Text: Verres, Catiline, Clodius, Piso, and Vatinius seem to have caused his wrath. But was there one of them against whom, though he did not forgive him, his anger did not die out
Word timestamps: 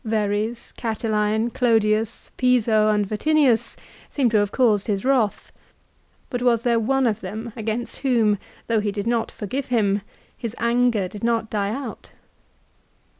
Verres, 0.03 0.71
Catiline, 0.77 1.51
Clodius, 1.51 2.31
Piso, 2.35 2.89
and 2.89 3.05
Vatinius 3.05 3.77
seem 4.09 4.31
to 4.31 4.37
have 4.37 4.51
caused 4.51 4.87
his 4.87 5.05
wrath. 5.05 5.51
But 6.31 6.41
was 6.41 6.63
there 6.63 6.79
one 6.79 7.05
of 7.05 7.21
them 7.21 7.53
against 7.55 7.97
whom, 7.99 8.39
though 8.65 8.79
he 8.79 8.91
did 8.91 9.05
not 9.05 9.29
forgive 9.29 9.67
him, 9.67 10.01
his 10.35 10.55
anger 10.57 11.07
did 11.07 11.23
not 11.23 11.51
die 11.51 11.69
out 11.69 12.13